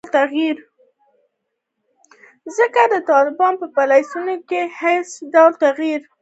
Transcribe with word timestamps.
ځکه 2.57 2.81
د 2.93 2.95
طالبانو 3.09 3.57
په 3.61 3.67
پالیسیو 3.77 4.35
کې 4.49 4.61
هیڅ 4.81 5.09
ډول 5.33 5.51
تغیر 5.63 6.01